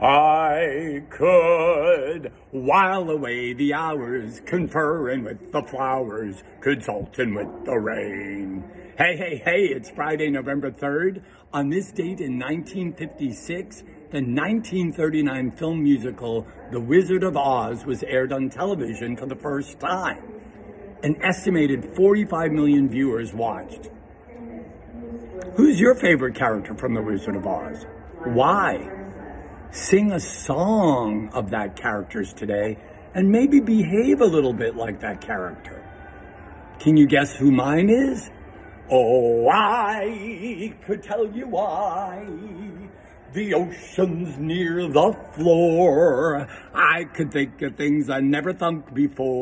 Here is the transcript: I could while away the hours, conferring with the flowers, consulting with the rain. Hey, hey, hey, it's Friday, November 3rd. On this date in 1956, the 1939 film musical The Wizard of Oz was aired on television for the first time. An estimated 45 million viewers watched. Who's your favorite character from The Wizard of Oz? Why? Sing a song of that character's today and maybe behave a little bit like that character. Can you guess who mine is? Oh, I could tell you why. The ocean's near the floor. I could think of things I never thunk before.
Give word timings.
I 0.00 1.04
could 1.08 2.30
while 2.50 3.08
away 3.08 3.54
the 3.54 3.72
hours, 3.72 4.42
conferring 4.44 5.24
with 5.24 5.52
the 5.52 5.62
flowers, 5.62 6.42
consulting 6.60 7.34
with 7.34 7.64
the 7.64 7.78
rain. 7.78 8.62
Hey, 8.98 9.16
hey, 9.16 9.42
hey, 9.42 9.62
it's 9.62 9.88
Friday, 9.88 10.28
November 10.28 10.70
3rd. 10.70 11.22
On 11.54 11.70
this 11.70 11.92
date 11.92 12.20
in 12.20 12.38
1956, 12.38 13.80
the 14.10 14.20
1939 14.20 15.50
film 15.52 15.82
musical 15.82 16.46
The 16.70 16.80
Wizard 16.80 17.24
of 17.24 17.34
Oz 17.34 17.86
was 17.86 18.02
aired 18.02 18.32
on 18.32 18.50
television 18.50 19.16
for 19.16 19.24
the 19.24 19.36
first 19.36 19.80
time. 19.80 20.22
An 21.02 21.16
estimated 21.22 21.96
45 21.96 22.52
million 22.52 22.88
viewers 22.90 23.32
watched. 23.32 23.88
Who's 25.54 25.80
your 25.80 25.94
favorite 25.94 26.34
character 26.34 26.74
from 26.74 26.92
The 26.92 27.02
Wizard 27.02 27.36
of 27.36 27.46
Oz? 27.46 27.86
Why? 28.24 29.05
Sing 29.70 30.12
a 30.12 30.20
song 30.20 31.30
of 31.32 31.50
that 31.50 31.76
character's 31.76 32.32
today 32.32 32.78
and 33.14 33.30
maybe 33.30 33.60
behave 33.60 34.20
a 34.20 34.26
little 34.26 34.52
bit 34.52 34.76
like 34.76 35.00
that 35.00 35.20
character. 35.20 35.82
Can 36.78 36.96
you 36.96 37.06
guess 37.06 37.34
who 37.34 37.50
mine 37.50 37.88
is? 37.88 38.30
Oh, 38.90 39.48
I 39.48 40.74
could 40.84 41.02
tell 41.02 41.26
you 41.26 41.48
why. 41.48 42.26
The 43.32 43.54
ocean's 43.54 44.38
near 44.38 44.86
the 44.88 45.12
floor. 45.34 46.46
I 46.72 47.04
could 47.04 47.32
think 47.32 47.60
of 47.62 47.76
things 47.76 48.08
I 48.08 48.20
never 48.20 48.52
thunk 48.52 48.94
before. 48.94 49.36